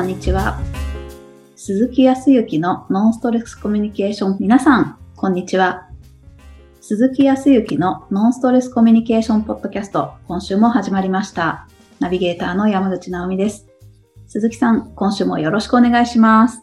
[0.00, 0.58] こんにちは。
[1.56, 4.38] 鈴木康之のノンストレスコミュニケーション。
[4.40, 5.90] 皆さん、こんにちは。
[6.80, 11.68] 鈴木康之のノンストレスコミュニケーションポッドキャスト、今週も始まりました。
[11.98, 13.68] ナビゲーターの山口直美です。
[14.26, 16.62] 鈴木さん、今週もよろしくお願いします。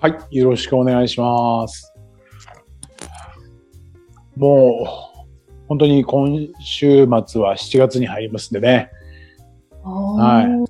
[0.00, 1.92] はい、よろしくお願いします。
[4.36, 8.92] もう、本当に今週末は7月に入りますんでね、
[9.82, 10.66] はい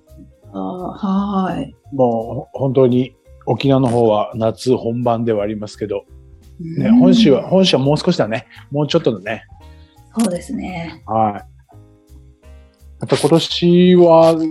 [0.54, 1.75] あーはい。
[1.92, 6.04] もう本当に沖縄の方は夏本番ではありますけど、
[6.60, 8.46] ね、うん本州は、本州はもう少しだね。
[8.70, 9.44] もうちょっとだね。
[10.18, 11.02] そうですね。
[11.06, 11.56] はい。
[13.00, 14.42] また今年は、う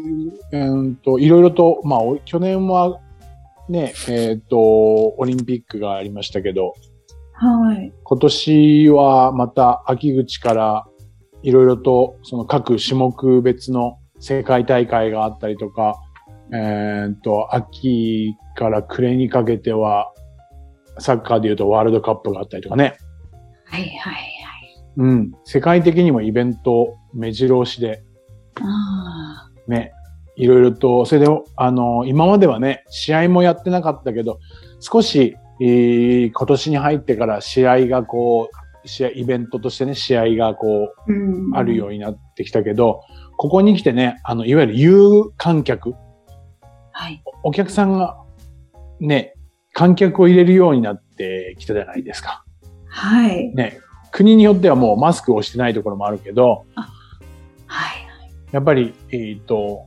[0.51, 2.99] ーんと、いろいろと、まあ、お去年は
[3.67, 6.73] ね、えっ、と、オリンピックがありましたけど、
[7.33, 7.91] はい。
[8.03, 10.85] 今年はまた秋口から
[11.43, 15.99] いろいろとその各種目別の世界大会があったりとか、
[16.53, 20.13] えーっと、秋から暮れにかけては
[20.99, 22.97] サッカーで言うとワールドカップがあったりとかね。
[23.65, 24.25] はいはいはい。
[24.97, 25.31] うん。
[25.43, 28.03] 世界的にもイベント目白押しで
[28.61, 29.91] あね、
[30.35, 34.39] いろいろと、それで、あの、今まではね、試合もやってなかったけど、
[34.79, 38.49] 少し、えー今年に入ってから試合がこ
[38.83, 43.01] う、試合、イベントとしてね、試合がこう、ーうんあるようになってきたけど、
[43.37, 45.93] ここに来てね、あの、いわゆる有観客、
[46.97, 47.21] はい。
[47.43, 48.15] お客さんが
[49.01, 49.33] ね、
[49.73, 52.45] 観客を入れるようになってきたじゃないですか。
[52.87, 53.53] はい。
[53.53, 53.79] ね、
[54.13, 56.65] 国によってはもうマスクをしてないところもあるけど、
[57.65, 58.07] はい。
[58.53, 59.83] やっぱり、えっ、と、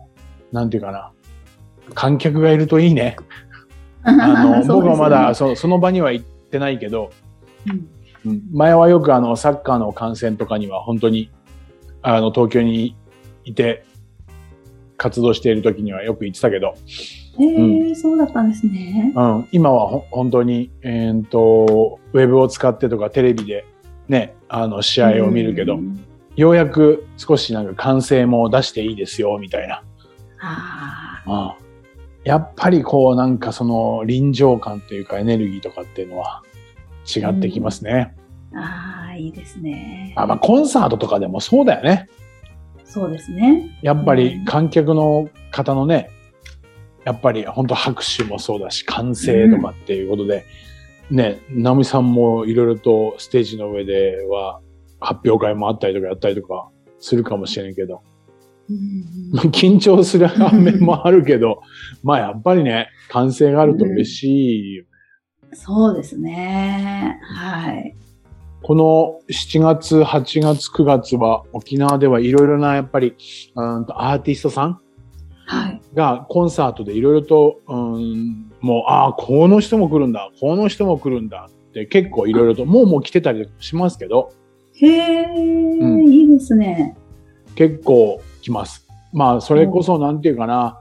[0.52, 1.12] なんていうかな、
[1.94, 3.16] 観客がいるといいね。
[4.04, 7.10] あの、僕はまだそその場には行ってないけど、
[7.66, 7.88] うん
[8.26, 11.30] うん前はよくあの、サッカーの観戦とかには本当に、
[12.02, 12.96] あの、東京に
[13.44, 13.86] いて、
[14.98, 16.75] 活動している時にはよく行ってたけど、
[17.38, 19.12] えーそうだったんですね。
[19.16, 23.64] うん、今はほ本当に、えー、と、ウェブを使ってとかテレビで
[24.09, 26.04] ね、あの、試合を見るけど、うん
[26.36, 29.82] ようやく少しなんか歓声も出していいですよ、みたいな。
[30.38, 31.69] あうん
[32.25, 36.42] やっぱりこうなんかその臨場感というかエネルギーとかっていうのは
[37.04, 38.15] 違ってきますね。
[38.53, 40.12] ーあー、いいですね。
[40.16, 42.09] あまあコンサートとかでもそうだよね。
[42.88, 43.78] そうですね。
[43.82, 46.09] やっぱり観客の方のね、
[47.04, 50.47] やっぱり本当拍手もそうだし、歓声とかっていうことで、
[51.10, 54.60] ね、直美さんもいろいろとステージの上では
[55.00, 58.03] 発表会もあったりとかやったりとかするかもしれんけど、
[58.71, 61.60] うんまあ 緊張する反面もあるけど、
[62.03, 64.84] まあやっぱりね、歓声があると嬉しいよ
[65.53, 67.19] そうですね。
[67.22, 67.94] はい。
[68.62, 73.14] この7月、8月、9月は沖縄ではいろいろなやっぱり
[73.54, 74.80] うんとアーティストさん
[75.48, 75.80] はい。
[75.94, 84.30] がコンサートでいろいろと、うん、もう、ああ、この人も来るんだ、この人も来るんだって結構いろいろと、もうもう来てたりしますけど、
[84.74, 86.97] へえ、んいいですね。
[87.54, 88.86] 結構来ます。
[89.12, 90.80] まあ、それこそなんていうかな、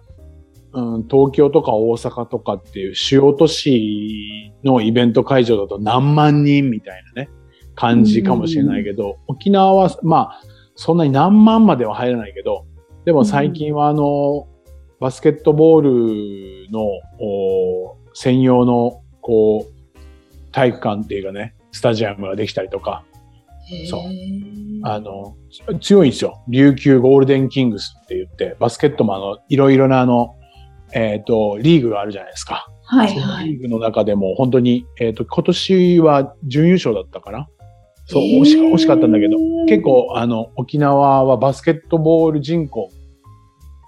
[0.73, 7.29] うん、東京とか大阪とかっていう主要都市のイベント会場だと何万人みたいなね、
[7.77, 10.41] 感じかもしれないけど、沖縄は、まあ、
[10.75, 12.65] そんなに何万までは入らないけど、
[13.05, 14.47] でも最近はあの、
[14.99, 16.81] バスケットボールの
[17.23, 23.05] お専用の、こう、体育館っていうかね、スタジアムができたりとか、
[23.89, 24.01] そう
[24.83, 25.35] あの、
[25.79, 26.41] 強いんですよ。
[26.47, 30.35] 琉球ゴールデンキングスって言って、バスケットもあの、いろいろなあの、
[30.93, 32.67] えっ、と、リーグがあるじゃないですか。
[32.85, 33.49] はいはい。
[33.49, 37.49] リーグの中でも本当に、えっ、と、今年は準優勝だったかな
[38.07, 39.37] そう、惜しか惜しかったんだけど、
[39.67, 42.89] 結構あの、沖縄はバスケットボール人口、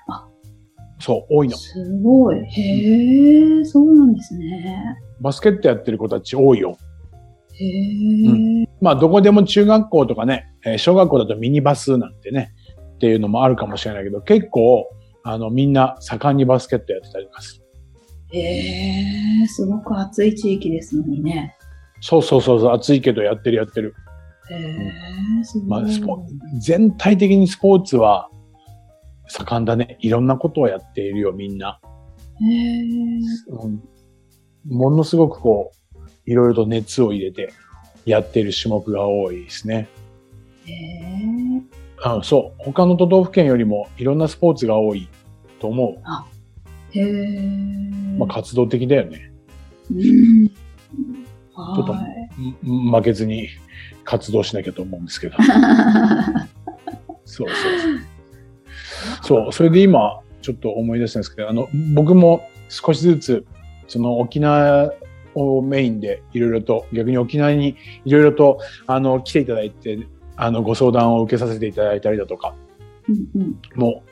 [0.08, 0.28] あ
[1.00, 1.58] そう、多いの。
[1.58, 2.44] すごい。
[2.46, 4.98] へえ、そうなんですね。
[5.22, 6.78] バスケットやってる子たち多いよ。
[7.54, 12.52] へえ、まあ、どこでも中学校とかね、えー小学校だとミニバスなんてね、
[12.96, 14.90] っていうのもあるかもしれないけど、結構、
[15.24, 17.64] あの、みんな盛んにバスケットやってたりとかする。
[18.32, 21.56] へえ、すごく暑い地域ですのにね。
[22.02, 23.94] そうそうそうそう、暑いけどやってるやってる。
[25.68, 26.26] まあ、スポ
[26.60, 28.30] 全体的にスポーツは
[29.28, 29.98] 盛んだね。
[30.00, 31.80] いろんなことをやっているよ、みんな。
[33.48, 33.82] うん、
[34.66, 37.54] ものすごくこう、いろいろと熱を入れて
[38.06, 39.88] やっている種目が多いですね。
[40.66, 41.62] へえ、
[42.16, 42.64] うん、そう。
[42.64, 45.08] 他の都道府県よりもいろんなスポーツが多い
[45.60, 46.98] と思う。
[46.98, 47.60] へえ。
[48.18, 49.32] まあ、活動的だよね。
[49.92, 50.50] うん。
[51.76, 51.96] ちょっと。
[52.64, 53.50] 負けずに
[54.04, 55.38] 活動しなきゃと思うんですけど。
[57.26, 59.44] そうそうそう。
[59.44, 63.46] そう、それで今、ちょっと思い出したんですけど、あの、僕も、少しずつ、
[63.88, 64.94] その沖縄
[65.34, 72.56] をメインでいろいろと、逆に沖縄にいろいろと、あの、来ていただいて、あの、ご相談を受けさせていただいたりだとか、
[73.76, 74.04] も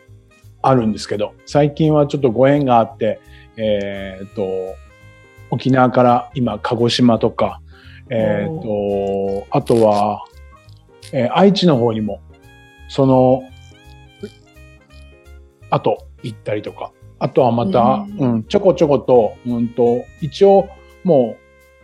[0.62, 3.20] あるんですけど、最近はちょっとご縁があって、
[3.56, 4.44] えーっと、
[5.52, 7.62] 沖縄から今、鹿児島とか、
[8.10, 10.26] えーっと、あとは、
[11.14, 12.22] えー愛知の方にも、
[12.90, 13.44] その、
[15.70, 20.70] あと行ったりとか、あとはまた、へーうん、ちょこちょこと、うんと、一応、
[21.04, 21.38] も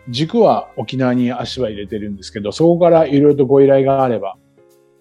[0.08, 4.38] う、軸は沖縄に足は入れてるんですけど、そこからいろいろとご依頼があれば、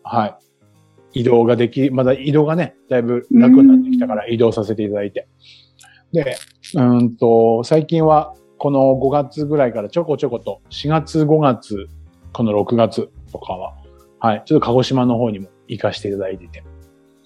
[0.05, 1.21] はい。
[1.21, 5.29] 移動ができ、まだ移動がね、だいぶ楽になってきたから移動させていただいて。
[6.13, 6.37] で、
[6.75, 11.89] うんと、最近はこの5月ぐらいからちょこちょこと、4月、5月、
[12.33, 13.75] この6月とかは、
[14.21, 16.63] はい、ちょっと鹿児島の方にも行かせていただいてて、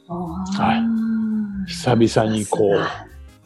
[0.08, 0.80] あはい。
[0.80, 2.68] ー久々にこう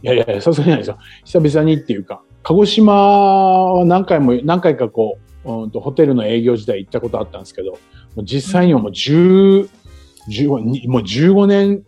[0.05, 0.99] いやいやいや、さすがにないですよ。
[1.25, 7.79] 久々にっていうか、鹿児島は何回も、何回かこう、うんとホテルの営業時代行ったことあったんですけど、も
[8.19, 9.69] う実際にはもう10、
[10.29, 11.83] 15にもう15年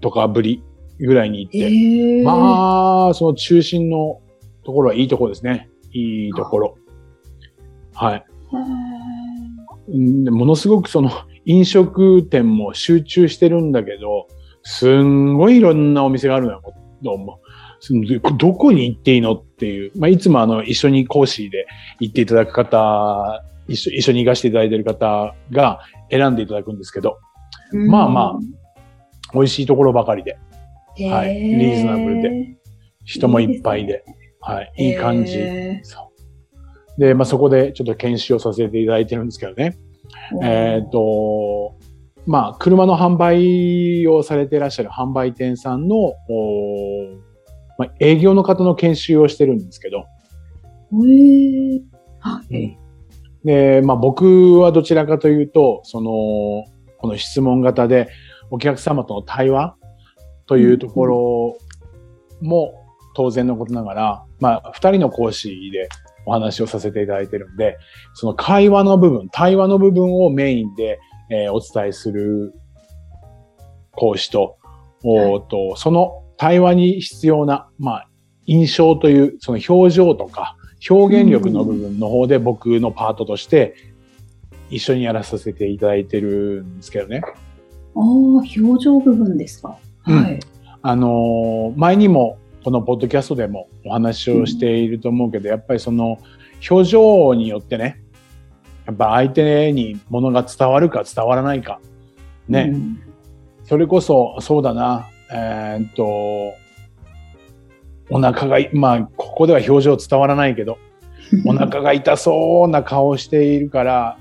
[0.00, 0.62] とかぶり
[0.98, 2.24] ぐらいに行って、へー。
[2.24, 4.22] まあ、その中心の
[4.64, 5.68] ところはいいところですね。
[5.92, 6.78] いいところ。
[7.94, 8.24] はい。
[9.96, 11.10] んでものすごくその
[11.44, 14.28] 飲食店も集中してるんだけど、
[14.62, 16.62] すんごいいろんなお店があるのよ。
[17.02, 17.40] どうも。
[18.38, 19.92] どこに行っていいのっていう。
[19.98, 21.66] まあ、いつもあの、一緒に講師で
[22.00, 25.80] 行っていただく方、一緒一緒に行かせていただいている方が
[26.10, 28.38] 選んでいただくんですけど、ーまあまあ
[29.32, 30.38] 美味しいところばかりで、
[31.10, 32.56] はいリーズナブルで
[33.04, 34.04] 人もいっぱいで、
[34.46, 35.38] はい、いい感じ。
[35.38, 36.10] へそ
[36.98, 37.00] う。
[37.00, 39.76] で、まあ、そこでちょっと研修をさせていただいてるんですけどね。
[40.40, 41.76] ーえっ、と、
[42.26, 46.12] まあ、車の販売をされていらっしゃる販売店さんの、
[47.78, 51.82] まあ、営業の方の研修をしてるんですけど、へー
[52.20, 52.78] はい。
[53.44, 56.10] で、まあ、僕はどちらかというと、その、
[56.98, 58.08] この質問型で
[58.50, 59.76] お客様との対話
[60.46, 61.56] というところ
[62.40, 62.72] も
[63.14, 65.88] 当然のことながら、まあ、二人の講師で
[66.26, 67.78] お話をさせていただいてるんで、
[68.12, 70.98] その会話の部分、対話の部分をメインで、
[71.30, 72.54] えーお伝えする
[73.92, 74.58] 講師と、
[75.02, 78.08] おーと、その対話に必要な、まあ、
[78.44, 80.56] 印象という、その表情とか、
[80.90, 83.74] 表現力の部分の方で僕のパートとして
[84.68, 87.22] 一緒にやらさせていただいてるんですけどね。
[87.24, 87.30] あ
[87.98, 88.44] あ、表
[88.84, 89.78] 情部分ですか？
[90.06, 90.40] うんはい。
[90.82, 96.18] あのー前にもこのポッドキャストでもお話をしていると思うけど、やっぱりその
[96.70, 98.02] 表情によってね、
[98.86, 101.80] やっぱ相手に物が伝わるか伝わらないか。
[102.48, 102.70] ね。
[102.72, 103.00] うん
[103.66, 106.04] それこそ、そうだな、えーっと、
[108.10, 110.76] お腹がい、まあ、ここでは表情伝わらないけど、
[111.48, 114.18] お腹が痛そうな顔をしているから、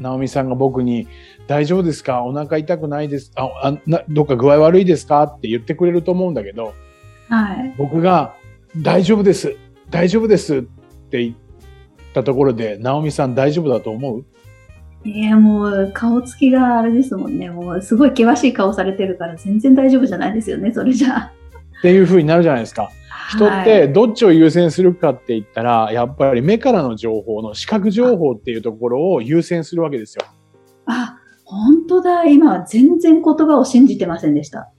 [0.00, 1.06] 直美さんが僕に、
[1.48, 2.22] 大丈夫ですか？
[2.24, 3.30] お腹痛くないです？
[3.34, 5.24] ああな、どっか具合悪いですか？
[5.24, 6.72] って言ってくれると思うんだけど、
[7.28, 7.74] はい。
[7.78, 8.34] 僕が、
[8.76, 9.54] 大丈夫です
[9.90, 11.34] 大丈夫ですって言っ
[12.14, 14.24] たところで、直美さん大丈夫だと思う？
[15.04, 17.50] いや、もう、顔つきがあれですもんね。
[17.50, 21.32] もう、すごい険しい顔されてるから、全然大丈夫じゃないですよね、それじゃあ。
[21.78, 22.90] っていう風になるじゃないですか。
[23.30, 30.24] 人っはい、てどっちを優先するかって言ったら、やっぱり目からの情報の視覚情報っていうところを優先するわけですよ。
[30.86, 32.24] あ、本当だ。
[32.24, 34.70] 今は全然言葉を信じてませんでした。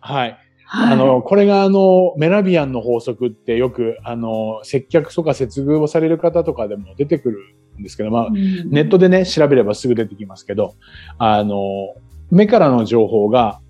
[0.00, 0.38] はい。
[0.74, 0.92] はい。
[0.94, 7.38] あの、これがあの、メラビアンの法則ってよく、あの、接客とか接遇をされる方とかでも出てくる
[7.78, 10.74] んですけど、まあ、うんネットでね、調べればすぐ出てきますけど、
[11.18, 11.94] あの、
[12.32, 13.60] 目からの情報が、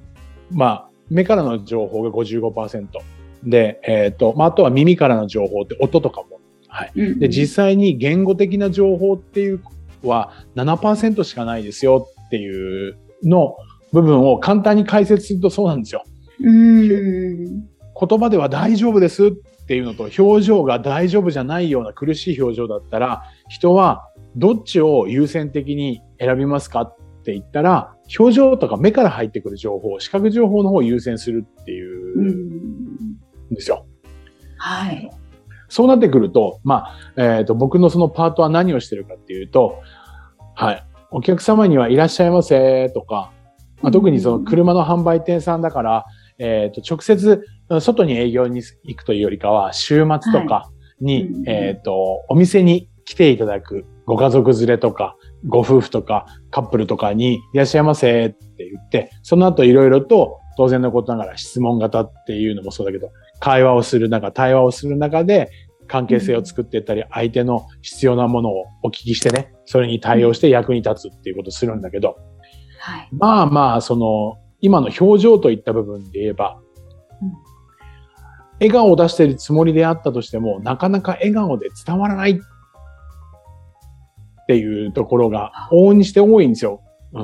[0.50, 2.88] まあ、目からの情報が55%。
[3.44, 6.40] で、えっ、と、まあ、あとは耳からの情報って音とかも。
[6.68, 6.92] はい。
[6.96, 9.60] うんで、実際に言語的な情報っていう
[10.02, 13.56] のは7%しかないですよっていうの
[13.92, 16.02] 部分を簡単に解説するとそうなんですよ。
[16.40, 17.44] うん。
[17.46, 19.30] 言葉では大丈夫ですっ
[19.66, 32.28] ていうのと表情が大丈夫じゃないような苦しい表情だったら人はどっちを優先的に選びますかって言ったら表情とか目から入ってくる情報、視覚情報の方を優先するっていううん
[33.52, 33.86] んですよ。
[34.58, 35.10] はい。
[35.68, 36.84] そうなってくると、ま
[37.16, 39.80] あ、えっ、と、僕のそのパートは何をしてるかっていうと、
[40.54, 40.86] はい。
[41.10, 43.32] お客様にはいらっしゃいませとか、
[43.82, 46.04] まあ、特にその車の販売店さんだから、
[46.38, 47.44] えっ、と、直接
[47.80, 63.10] 外に営業に行くというよりかは、週末とかに、うんえっ、と、お店に来ていただくご家族連れとか、ご夫婦とか、カップルとかにいらっしゃいませって言って、その後いろいろと当然のことながら質問型っていうのもそうだけど、
[63.40, 65.50] 会話をする中、対話をする中で、
[65.86, 72.16] 関係性を作っていったり、相手の必要なものをお聞きしてね、それに対応して役に立つっていうことをするんだけど、
[72.78, 73.08] はい。
[73.12, 76.58] まあまあ、その、今の表情といった部分で言えば、
[77.20, 77.54] うん
[78.60, 82.36] 笑顔を出しているつもりであったとしても、なかなか笑顔で伝わらないっ
[84.46, 86.80] ていうところが往々にして多いんですよ。
[87.14, 87.22] う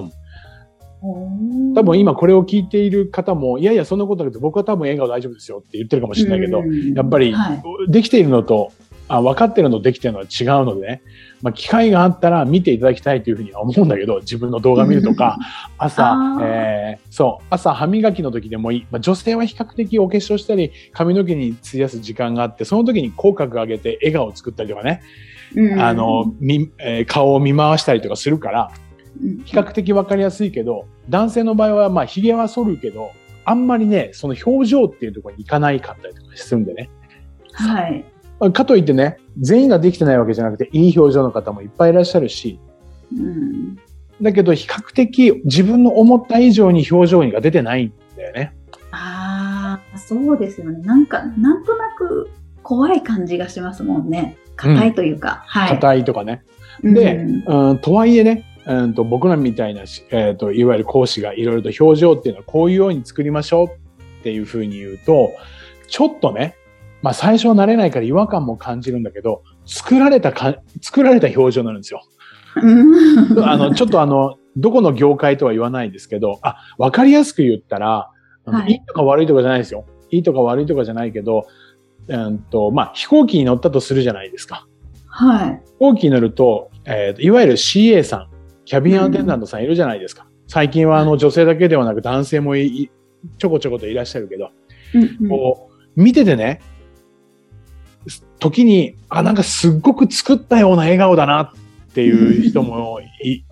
[1.71, 1.75] ん。
[1.75, 6.63] 多分今これを聞いている方も、いやいや、そんなことなくて僕は多分笑顔大丈夫ですよって言ってるかもしれないけど、
[6.97, 7.63] やっぱりはい。
[7.91, 8.73] できているのと、
[9.13, 11.03] あ分かってるのとできてるのは違うのでね、
[11.43, 15.39] まあ、機会があったら見ていただきたいというふうには思うんだけど、自分の動画見るとか、
[15.79, 18.87] 朝えーそう、朝歯磨きの時でもいい。
[18.91, 25.03] まあ、女性は比較的お化粧したり、髪の毛に費やす時間があって、その時に口角上げて笑顔を作ったりとかね、
[25.57, 28.91] うんあの、みえー顔を見回したりとかするから、うん
[29.45, 33.11] 比較的分かりやすいけど、男性の場合は、まあ、髭は剃るけど、
[33.45, 36.89] あんまりね、その表情っていうところに行かないかったりとかするんでね。
[37.53, 38.05] はい。
[38.41, 42.59] まあかといってね、全員ができてないわけじゃなくて、いい表情の方もいっぱいいらっしゃるし、
[43.13, 43.77] うん。
[44.21, 48.55] だけど比較的自分の思った以上に表情が出てないんだよね。
[48.91, 50.81] ああ、そうですよね。
[50.81, 52.29] なんか、なんとなく
[52.63, 54.37] 怖い感じがしますもんね。
[54.57, 55.45] 硬いというか。
[55.47, 55.69] はい。
[55.71, 56.43] 硬いとかね。
[56.45, 57.17] うんで、
[57.47, 65.31] うん、とはいえね、うん、と僕らみたいなし、えー、といわゆる講師がいろいろと表情っていうのはこういうように作りましょうっていうふうに言うと、
[65.89, 66.57] ちょっとね、
[67.03, 72.03] まあ最初は慣れないから違和感も感じるんだけど、作られたか、作られた表情になるんですよ。
[72.57, 78.11] うんあの、ちょっとあの、どこの業界とは言わないですけど、あ、わかりやすく言ったら、
[78.45, 79.87] はいい、いとか悪いとかじゃないですよ。
[80.11, 81.47] いいとか悪いとかじゃないけど、
[82.09, 84.67] うんと、まあ、飛行機に乗ったとするじゃないですか。
[85.07, 85.63] はい。
[85.67, 88.31] 飛行機に乗ると、えーいわゆる CA さん、
[88.65, 90.27] キャビンアテンダントさんいるじゃないですか。
[90.49, 92.91] 最近はあの女性だけではなく男性もいい
[93.39, 94.51] ちょこちょこといらっしゃるけど、
[94.95, 96.61] うんうんこう、見ててね、
[98.39, 103.45] 時に、あ、なんかすっごく作ったような笑顔だなっていう人もい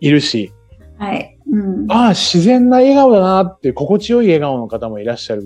[0.00, 0.52] いるし、
[0.98, 1.38] はい。
[1.50, 1.90] うん。
[1.90, 5.42] ああ、自然な笑顔だなって、心地よい笑顔の方もいらっしゃる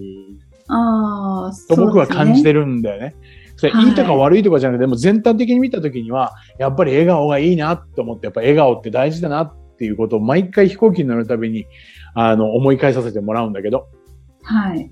[0.68, 2.60] ああ、と僕は感じてる。
[2.60, 3.14] るんだよね。
[3.56, 11.66] それはいいいとか悪いとかじゃなくて、でも全体的に見たときには、やっぱり笑顔がいいなと思って、やっぱ笑顔って大事だなっていうことを毎回飛行機に乗るたびに、
[12.14, 13.88] あの、思い返させてもらうんだけど。
[14.42, 14.90] はい。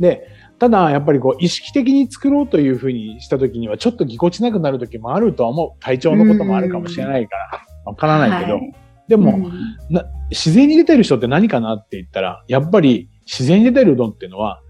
[0.00, 0.26] で、
[0.62, 5.82] ただ、やっぱりこう、意識的に作ろうというふうにしたときには、ちょっとぎこちなくなるときもあるとは思う。
[5.82, 8.58] 体調のこともあるかもしれないから、わからないけど。
[8.58, 8.72] はい
[9.08, 9.52] でも、うん
[9.90, 14.62] な、自然に出てる人って何かなって言ったら、やっぱり自然に出てるのっていうのは、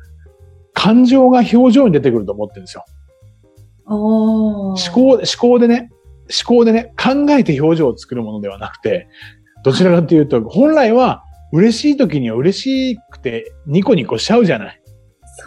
[0.73, 2.85] 感情が表情に出てくると思ってるんですよ。
[3.87, 5.91] お思考、思考でね、
[6.47, 9.07] 思考でね、考えて表情を作るものではなくて、
[9.63, 11.23] どちらかというと、本来は
[11.53, 14.82] 嬉しい時には嬉しくてニコニコしちゃうじゃない。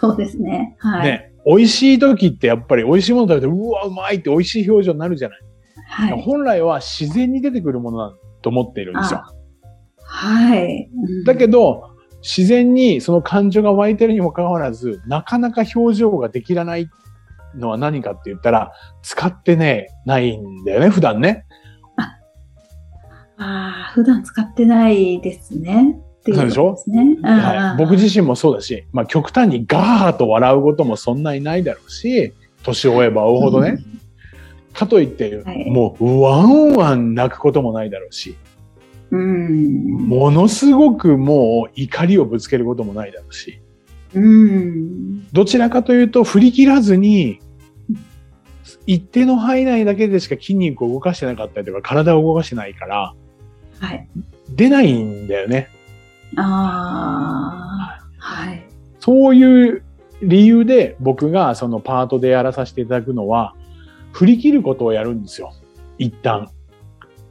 [0.00, 0.76] そうですね。
[0.78, 1.10] はい。
[1.10, 1.32] ね。
[1.46, 5.40] 美味しい時ってやっぱり美味しいもの食べて、うわ、うまいって美味しい表情になるじゃない。
[5.88, 6.22] はい。
[6.22, 9.22] 本来は自然に出てくるものだと思っているんですよ。
[9.98, 10.90] はい。
[10.92, 11.90] うんだけど、
[12.22, 16.88] 自然にその感情が湧いてるにもかかわらず、なかなか表情ができらない
[17.54, 18.72] のは何かって言ったら、
[19.02, 21.44] 使ってね、ないんだよね、普段ね。
[23.38, 26.00] ああ、普段使ってないですね。
[26.26, 27.18] っていうことですね。
[27.22, 33.78] はい、僕身自身もそうだし、まあ極端にガーッと笑うこともそんなにないだろうし、年を追えば追うほどね、。
[34.72, 38.36] かといって、はいもうワンワン泣くこともないだろうし、
[39.10, 40.08] うん。
[40.08, 43.60] ものすごくもう怒りをぶつけることもないだろうし、
[44.14, 45.26] うん。
[45.32, 47.40] どちらかというと振り切らずに、
[48.86, 53.14] 一定の範囲内だけでしか筋肉を動かしてなかったりとか体を動かしてないから、
[53.78, 54.08] はい。
[54.50, 55.68] 出ないんだよね。
[56.36, 58.64] ああ、はい。
[59.00, 59.82] そういう
[60.22, 63.54] 理由で僕がそのパートでやらさせていただくのは、
[64.12, 65.52] 振り切ることをやるんですよ。
[65.98, 66.50] 一旦。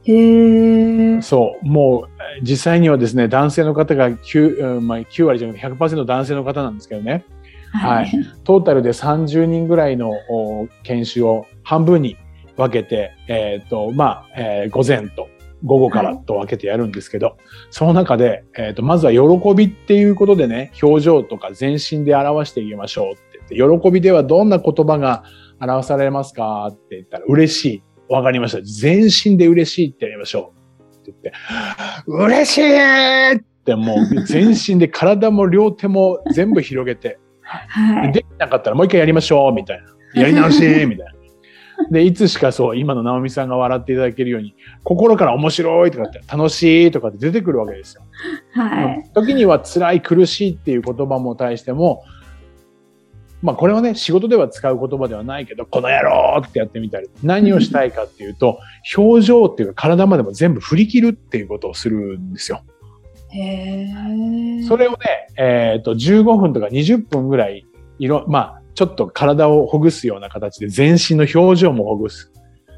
[0.04, 1.22] へえ。
[1.22, 1.66] そう。
[1.66, 7.24] もう、えー実際にはですね、男性の方が 9,、うんまあ、9割じゃなくて100%男性の方なんですけどね。
[7.72, 8.10] はい。
[8.44, 12.16] トータルで30人ぐらいのお研修を半分に
[12.56, 15.28] 分けて、えっ、と、まあ、えー午前と
[15.64, 17.36] 午後からと分けてやるんですけど、
[17.70, 25.24] その中で、えっ、と、まずは喜びっていうことでね、表情とか全身で表していきましょうって言って、喜びではどんな言葉が
[25.60, 27.82] 表されますかって言ったら、嬉しい。
[28.08, 28.62] わかりました。
[28.62, 30.52] 全身で嬉しいってやりましょ
[30.92, 30.96] う。
[30.96, 31.32] って言って、
[32.06, 38.12] 嬉しいってもう全身で体も両手も全部広げて、はい。
[38.12, 39.82] できなかったらもう一回やりましょうみたい
[40.14, 40.20] な。
[40.20, 41.15] やり直しみたいな。
[41.90, 48.02] で、いつしかそう、今の直美さんが笑っていただけるように、心から面白いとかって、楽しいとかって出てくるわけですよ。
[48.52, 49.10] はい。
[49.14, 52.02] 時には辛い、苦しいっていう言葉も対しても、
[53.42, 58.58] まあこれはね、仕事では使う言葉ではないけど、この野郎ってやってみたり、何をしたいかっていうと、
[58.96, 62.62] 表情っていうか体までも全部振り切るっていうことをするんですよ。
[63.30, 64.96] へーそれをね、
[65.36, 67.66] えっ、と、15分とか20分ぐらい、
[67.98, 72.30] いろ、まあ、ちょっと体をほぐすような形で全身の表情もほぐす。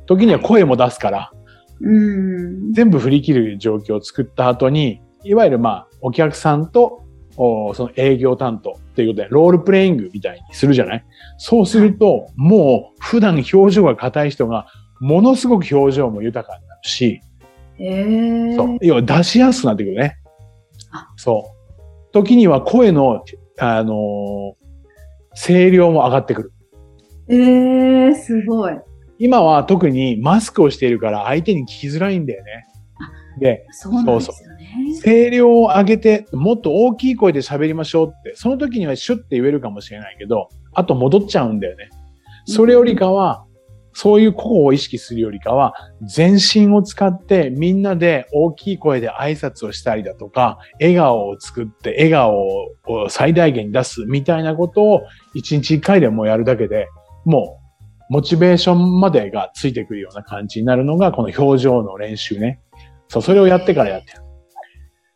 [0.07, 1.33] 時には声も出すから、
[1.81, 2.73] うん。
[2.73, 7.05] 全部振り切る状況を作った後に、いわゆるまあ、お客さんと、
[7.37, 11.05] おその営業担当っていうことで、ロールプレイングみたいにするじゃない？
[11.37, 14.67] そうすると、もう普段表情が硬い人が、
[15.00, 17.21] ものすごく表情も豊かになるし、
[17.78, 18.78] へーそう。
[18.81, 20.17] 要は出しやすくなってくるね
[20.90, 21.09] あ。
[21.17, 22.12] そう。
[22.12, 23.25] 時には声の、
[23.59, 24.58] あのー
[25.47, 26.52] 声量も上がってくる。
[27.28, 28.78] えー、すごい。
[29.18, 32.66] 今は特にマスクをしているから相手に聞きづらいんだよね。
[33.40, 35.00] で、そうなんですよね。
[35.04, 41.88] 声量を上げて、もっと大きい声で喋りましょうって、その時にはシュッて言えるかもしれないけど、あと戻っちゃうんだよね。
[42.47, 43.45] それよりかは、
[44.00, 55.02] そういう個々を意識するよりかは、全身を使ってみんなで大きい声で挨拶をしたりだとか、笑顔を作って笑顔を最大限に出すみたいなことを
[55.35, 56.87] 一日一回でもやるだけで、
[57.25, 57.59] も
[58.09, 62.61] うモチベーションまでがついてくるような感じになるのがこの表情の練習ね。
[63.09, 64.23] そう、それをやってからやってる。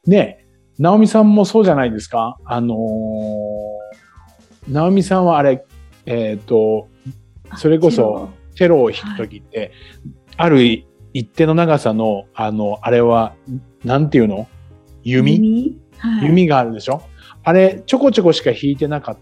[0.07, 0.45] で、
[0.81, 5.65] ナオミさんもそうじゃないですかあのー、ナオミさんはあれ、
[6.07, 6.89] えっ、と、
[7.57, 9.73] それこそ、チェロを弾くときって、
[10.37, 10.63] ある
[11.13, 13.35] 一定の長さの、あの、あれは、
[13.85, 14.49] なんていうの？
[15.03, 15.37] 弓？
[15.37, 15.81] 弓？
[15.99, 16.27] はい。
[16.27, 17.03] 弓があるでしょ？
[17.45, 19.19] あれ、ちょこちょこしか弾いてなかっ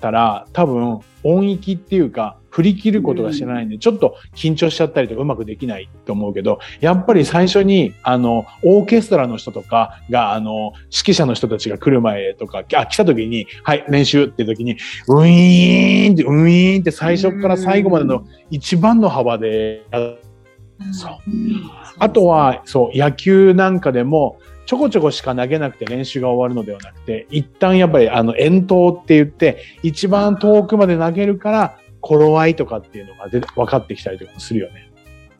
[0.00, 19.84] たら、多分、音域っていうか、振り切ることが知らないんで、ちょっと緊張しちゃったりとかうまくできないと思うけど、やっぱり最初に、あの、オーケストラの人とかが、あの、指揮者の人たちが来る前とか、あ、来た時に、はい、練習って時に、ウィーンって、ウィーンって最初から最後までの一番の幅で
[20.92, 21.70] そううん。
[21.98, 34.92] あとは、そう、野球なんかでも、ちょこちょこしか投げなくて練習が終わるのではなくて、一旦やっぱりあの、遠投って言って、一番遠くまで投げるから、頃合いとかっていうのが出て分かってきたりとかもするよね。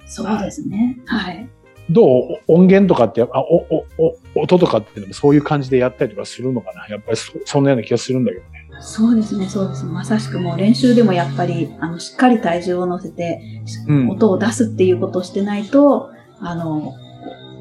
[0.06, 0.98] そうですね。
[1.06, 1.48] はい。
[1.90, 3.86] どう音源とかって、あ、お、お、
[4.34, 8.68] お、音とかっていうのもそういう感じでやったりとかするのかなやっぱりそそんなような気がするんだけどね。
[8.80, 9.92] そうですね、そうですね。
[9.92, 13.40] まさしくもう練習でもやっぱり、あの、しっかり体重を乗せて、
[13.86, 16.94] うん音を出すっていうことをしてないと、あの、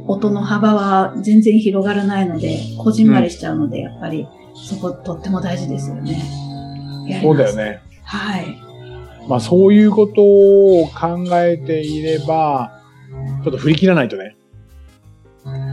[0.07, 6.21] 音の幅は全然広がらないので、こじんまりしちゃうので、やっぱり、そことっても大事ですよね。
[7.21, 7.55] そうだよ。
[7.55, 7.81] ね。
[8.03, 8.64] はい。
[9.27, 12.81] まあそういうことを考えていれば、
[13.43, 14.35] ちょっと振り切らないとね。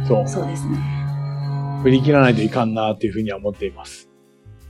[0.07, 0.29] そう。
[0.29, 0.77] そうですね。
[1.83, 4.09] 振り切らないといかんなっていうふうには思っています。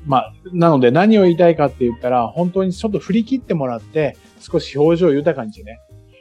[0.05, 5.79] まあ、なので何を言いたいかって言ったら、本当にちょっと振り切ってもらって、少し表情を豊かにしてね、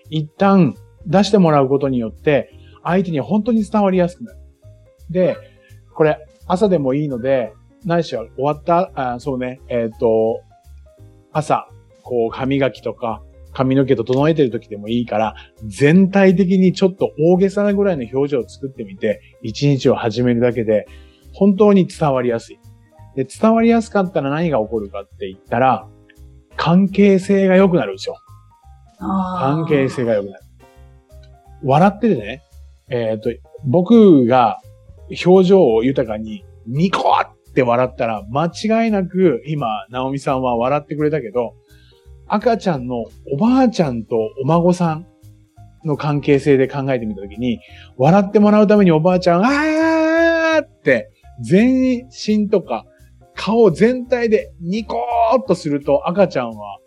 [0.10, 4.39] 一旦出してもらうことによって、相手に本当に伝わりやすくなる。
[5.10, 5.38] で、
[5.93, 7.54] これ、朝でもいいので、
[7.86, 10.41] ないしは終わった、あそうね、えっ、と、
[11.32, 11.69] 朝、
[12.03, 13.21] こう、歯磨きとか、
[13.53, 15.35] 髪の毛整えてる時でもいいから、
[15.65, 20.87] 全体的にちょっと大げさなぐらいの表情を作ってみて、一日を始めるだけで、
[21.33, 22.59] 本当に伝わりやすい。
[23.15, 25.87] で、伝わりやすかったら何が起こるかって言ったら、
[26.55, 28.17] 関係性が良くなるんですよ。
[28.99, 30.43] 関係性が良くなる。
[31.63, 32.43] 笑っててね、
[32.89, 33.29] えっ、と、
[33.65, 34.59] 僕が
[35.25, 41.53] 表情を豊かにニコって笑ったら、間違いなく今、ナオミさんは笑ってくれたけど、
[42.33, 45.05] 赤ちゃんのおばあちゃんとお孫さん
[45.83, 47.59] の関係性で考えてみたときに、
[47.97, 52.85] 笑ってもらうためにおばあちゃん、あーって、全身とか
[53.35, 56.77] 顔全体でニコーっとすると赤ちゃんは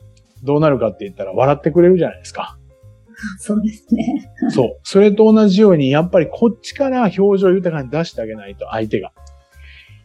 [0.44, 2.58] どうなるかって言ったら笑ってくれるじゃないですか。
[3.38, 4.32] そうですね。
[4.50, 4.80] そう。
[4.82, 9.12] それと同じように、やっぱりこっちから表情豊かに出してあげないと、相手が。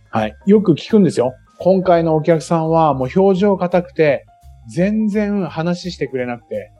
[0.09, 0.35] はい。
[0.45, 1.33] よく聞くんですよ。
[1.59, 4.25] 今回のお客さんはもう表情硬くて、
[4.67, 6.71] 全然話してくれなくて、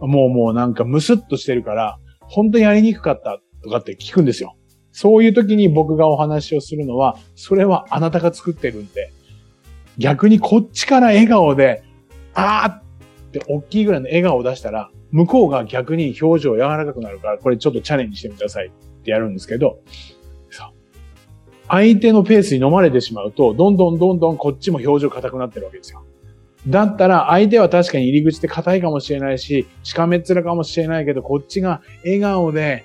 [0.00, 4.56] もうもうなんかムスッとしてるから、本当にやりにくかったとかって聞くんですよ。
[4.92, 9.12] そういう時に僕がお話をするのは、それはあなたが作ってるんで、
[9.98, 11.82] 逆にこっちから笑顔で、
[12.34, 19.80] あーって大きいぐらいの笑顔を出したら、向こうが逆に表情柔らかくなるから、これちょっとチャレンジしてみてくださいってやるんですけど、
[21.70, 26.04] 相手のペースに飲まれてしまうと、どんどんどんどんこっちも表情硬くなってるわけですよ。
[26.68, 32.84] だったら相手は確かに入り口で硬いかもしれないし、しかめっ面かもしれないけど、こっちが笑顔で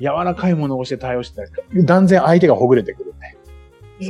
[0.00, 1.48] 柔らかいものをして対応してたら、
[1.84, 3.36] 断然相手がほぐれてくるんで。
[4.00, 4.04] え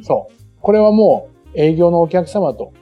[0.00, 0.34] ー、そう。
[0.60, 2.72] これはもう、営業のお客様と、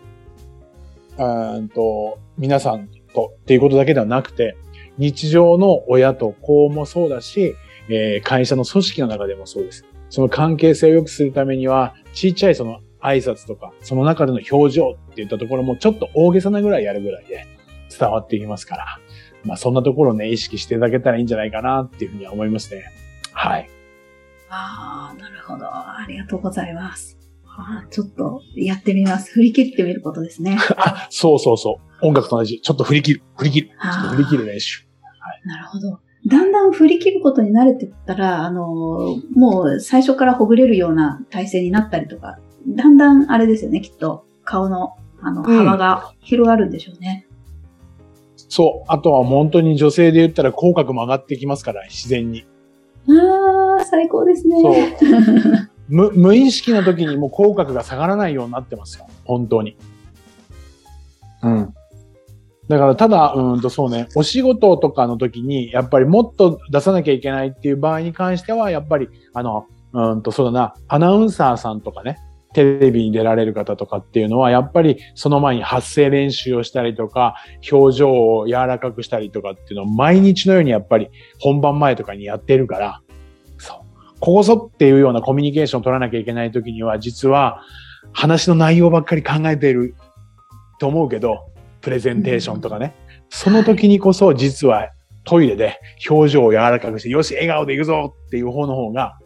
[1.18, 4.56] うんと、皆さんとっていうことだけではなくて、
[4.96, 7.54] 日常の親と子もそうだし、
[7.88, 9.84] えー、会社の組織の中でもそうです。
[10.10, 17.46] その関係性を良くするためには、ちっちゃいその挨拶とか、その中での表情っていったところもちょっと大げさなぐらいやるぐらいで
[17.96, 18.86] 伝わっていきますから、
[19.44, 22.84] まあそんなところをね、意識していただけたらいいんじゃないかなっていうふうには思いますね。
[23.32, 23.68] はい。
[24.50, 25.66] ああ、なるほど。
[25.66, 27.18] ありがとうございます。
[27.44, 29.32] あちょっとやってみます。
[29.32, 30.56] 振り切ってみることですね。
[30.78, 32.06] あ、そうそうそう。
[32.06, 32.60] 音楽と同じ。
[32.60, 33.22] ちょっと振り切る。
[33.36, 33.68] 振り切る。
[33.68, 34.86] ちょっと振り切る練習。
[35.02, 35.98] はい、なるほど。
[36.26, 44.24] だんだん振り切ることに慣れてったら、あの、もう最初からほぐれるような体勢になったりとか、だんだんあれですよね、きっと。
[44.44, 47.26] 顔の、あの、幅が広がるんでしょうね。
[47.30, 48.84] うん、そう。
[48.88, 52.46] あとは本当に女性で言ったら口角も上がってきますから、自然に。
[53.08, 54.56] ああ、最高ですね。
[54.60, 55.68] そう。
[55.88, 59.06] 無無意識な時にもう口角が下がらないようになってますよ。
[59.24, 59.76] 本当に。
[61.42, 61.74] うん。
[62.68, 72.18] だからただ、うんとそうね、お仕事とかの時に、やっぱりもっと出さなきゃいけないっていう場合に関しては、やっぱり、あの、うんとそうだな、アナウンサーさんとかね、
[72.54, 77.36] テレビに出られる方とかっていうのは、やっぱりその前に発声練習をしたりとか、
[77.70, 83.02] 表情を柔らかくしたりとかっていうのを毎日のようにやっぱり本番前とかにやってるから、
[83.58, 83.78] そう。
[84.20, 87.62] ここぞっていうようなコミュニケーションを取らなきゃいけない時には、実は
[88.12, 89.94] 話の内容ばっかり考えている
[90.80, 91.46] と思うけど、
[91.80, 92.94] プレゼンテーションとかね。
[93.30, 94.90] その時にこそ実は
[95.24, 99.18] トイレで表情を柔らかくして、よし、笑顔で行くぞっていう方の方が、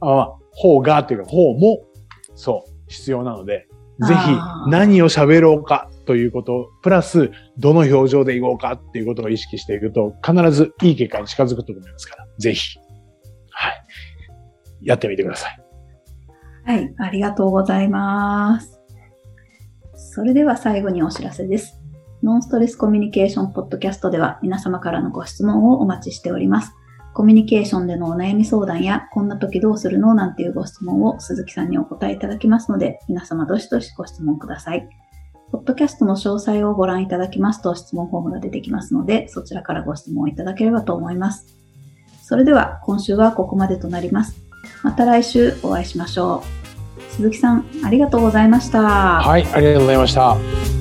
[0.00, 1.84] あ方がっていうか、方も、
[2.34, 3.68] そう、必要なので、
[4.00, 12.78] ぜひ何を喋ろうかということ、プラスどの表情でいこうかっていうことを意識していくと、必ずいい結果に近づくと思いますから、ぜひ、
[13.50, 13.84] はい、
[14.82, 15.62] やってみてください。
[16.64, 18.80] はい、ありがとうございます。
[19.94, 21.80] それでは最後にお知らせです。
[22.22, 26.72] ノンストレスコミュニケーションポッドキャストでは皆様からのご質問をお待ちしております。
[27.14, 34.88] コミュニケーションでのお悩み相談や、こんな時どうするのなんていうご質問を鈴木さんにお答えいただきますので、皆様どしどしご質問ください。
[35.50, 41.46] ポッドキャストの詳細をご覧いただきますと質問フォームが出てきますので、そちらからご質問いただければと思います。
[42.22, 44.34] それでは今週はここまでとなります。
[44.82, 46.42] また来週お会いしましょ
[46.98, 47.02] う。
[47.12, 48.80] 鈴木さん、ありがとうございました。
[48.80, 50.71] はい、ありがとうございました。